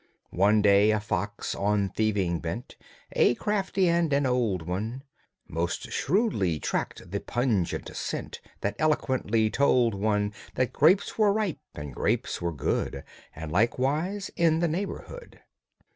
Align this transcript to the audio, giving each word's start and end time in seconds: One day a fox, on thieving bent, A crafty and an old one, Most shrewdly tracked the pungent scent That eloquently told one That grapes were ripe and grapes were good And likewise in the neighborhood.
One 0.33 0.63
day 0.63 0.89
a 0.89 0.99
fox, 0.99 1.53
on 1.53 1.89
thieving 1.89 2.39
bent, 2.39 2.75
A 3.11 3.35
crafty 3.35 3.87
and 3.87 4.11
an 4.11 4.25
old 4.25 4.63
one, 4.63 5.03
Most 5.47 5.91
shrewdly 5.91 6.59
tracked 6.59 7.11
the 7.11 7.19
pungent 7.19 7.87
scent 7.95 8.41
That 8.61 8.75
eloquently 8.79 9.51
told 9.51 9.93
one 9.93 10.33
That 10.55 10.73
grapes 10.73 11.19
were 11.19 11.31
ripe 11.31 11.59
and 11.75 11.93
grapes 11.93 12.41
were 12.41 12.51
good 12.51 13.03
And 13.35 13.51
likewise 13.51 14.31
in 14.35 14.57
the 14.57 14.67
neighborhood. 14.67 15.41